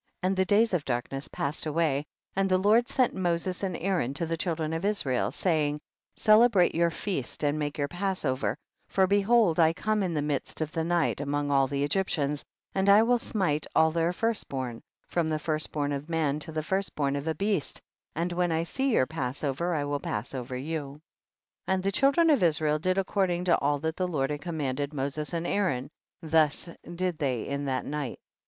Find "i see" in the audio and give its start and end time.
18.51-18.89